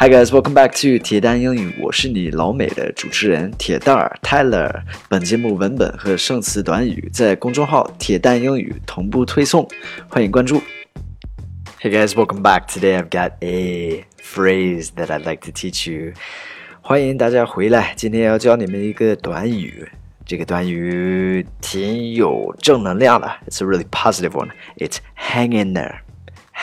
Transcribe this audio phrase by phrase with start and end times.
[0.00, 4.82] Hi guys, welcome back to 铁蛋英语，我是你老美的主持人铁蛋儿 Tyler。
[5.08, 9.68] 本节目文本和生词短语在公众号“铁蛋英语”同步推送，
[10.08, 10.62] 欢迎关注。
[11.80, 12.66] Hey guys, welcome back.
[12.68, 16.12] Today I've got a phrase that I'd like to teach you.
[16.80, 19.88] 欢迎大家回来，今天要教你们一个短语。
[20.24, 24.50] 这个短语挺有正能量的，It's a really positive one.
[24.76, 26.00] It's hang in there.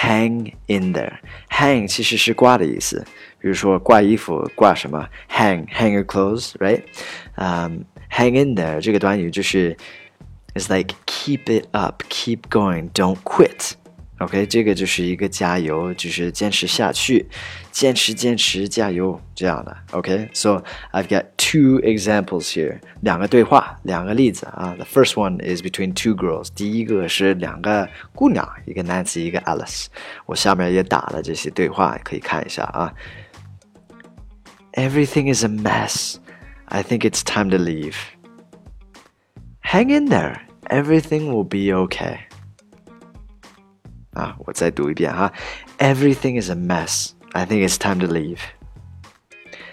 [0.00, 1.18] Hang in there.
[1.50, 3.04] Hang 其实是挂的意思，
[3.40, 6.82] 比如说挂衣服挂什么，hang hang your clothes, right?
[7.36, 9.76] Um, hang in there 这个短语就是
[10.54, 13.72] it's like keep it up, keep going, don't quit.
[14.20, 17.28] OK，这个就是一个加油，就是坚持下去，
[17.70, 19.76] 坚持坚持加油这样的。
[19.90, 20.64] OK，so、okay?
[20.92, 24.74] I've got two examples here，两个对话，两个例子啊。
[24.74, 29.88] The first one is between two girls，第一个是两个姑娘，一个 Nancy，一个 Alice。
[30.24, 32.94] 我下面也打了这些对话，可以看一下啊。
[34.72, 36.16] Everything is a mess.
[36.64, 37.96] I think it's time to leave.
[39.60, 40.40] Hang in there.
[40.70, 42.20] Everything will be okay.
[44.12, 45.32] 啊，我再读一遍哈。
[45.78, 47.10] Everything is a mess.
[47.32, 48.38] I think it's time to leave.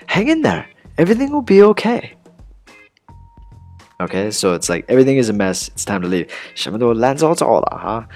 [0.07, 0.65] Hang in there.
[0.97, 2.11] Everything will be okay.
[3.99, 5.69] Okay, so it's like everything is a mess.
[5.69, 6.29] It's time to leave.
[6.55, 8.07] 什么都乱糟糟了哈，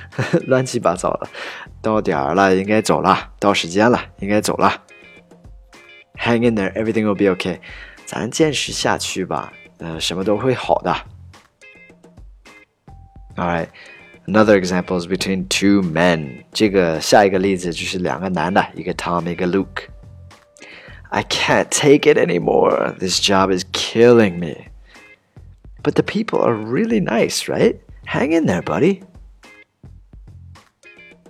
[0.47, 1.29] 乱七八糟的。
[1.81, 3.31] 到点儿了，应该走了。
[3.39, 4.83] 到时间了，应该走了。
[6.15, 6.73] Hang in there.
[6.73, 7.59] Everything will be okay.
[8.05, 10.93] 咱坚持下去吧，呃，什么都会好的。
[13.37, 13.69] All right.
[14.27, 16.43] Another example is between two men.
[16.51, 22.93] 这个下一个例子就是两个男的，一个 Tom，一个 Luke。I can't take it anymore.
[22.99, 24.67] This job is killing me.
[25.81, 27.77] But the people are really nice, right?
[28.05, 29.03] Hang in there, buddy.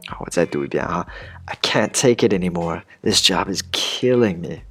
[0.08, 1.06] 好，我再读一遍啊。
[1.46, 2.82] I can't take it anymore.
[3.04, 4.64] This job is killing me.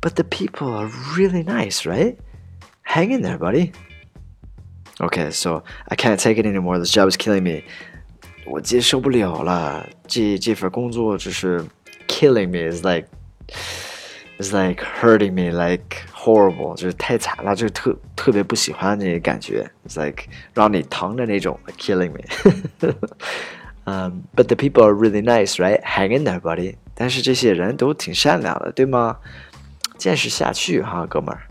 [0.00, 2.16] But the people are really nice, right?
[2.82, 3.72] Hang in there, buddy.
[5.00, 6.78] Okay, so I can't take it anymore.
[6.78, 7.62] This job is killing me.
[8.46, 11.64] 我接受不了了，这这份工作就是
[12.06, 12.70] killing me.
[12.72, 13.08] Is like
[14.38, 16.74] is like hurting me, like horrible.
[16.76, 19.70] 就是太惨了，就是特特别不喜欢那个感觉。
[19.86, 20.24] It's like
[20.54, 22.20] 让你疼的那种，killing me.
[23.84, 25.82] um, but the people are really nice, right?
[25.82, 26.76] Hang in there, buddy.
[26.94, 29.18] 但是这些人都挺善良的，对吗？
[29.98, 31.42] 坚持下去哈，哥们儿。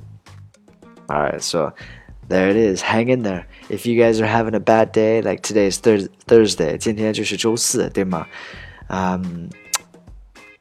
[1.08, 1.74] Alright, so
[2.30, 2.82] there it is.
[2.82, 3.46] Hang in there.
[3.70, 8.28] If you guys are having a bad day, like today is thir Thursday，今天就是周四，对吗？
[8.88, 9.50] 嗯，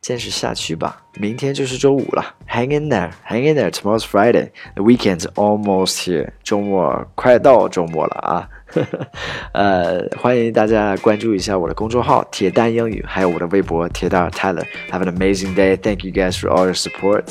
[0.00, 2.34] 坚持下去吧，明天就是周五了。
[2.49, 3.71] Hang in there, hang in there.
[3.71, 4.50] Tomorrow's Friday.
[4.75, 6.32] The weekend's almost here.
[6.43, 8.49] 周末快到周末了啊！
[9.53, 15.77] 呃，欢迎大家关注一下我的公众号“铁蛋英语”，还有我的微博“铁蛋 Tyler”。Have an amazing day.
[15.77, 17.25] Thank you guys for all your support.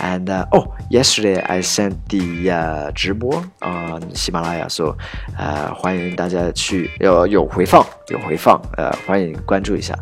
[0.00, 4.96] And uh, oh, yesterday I sent the uh, 直播 on 喜马拉雅，so
[5.38, 9.94] 呃，欢迎大家去有有回放，有回放，呃，欢迎关注一下。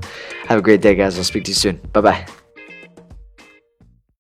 [0.49, 1.13] Have a great day, guys.
[1.13, 1.77] I'll speak to you soon.
[1.93, 2.42] Bye bye.